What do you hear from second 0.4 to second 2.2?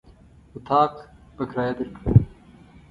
اطاق په کرايه درکوو.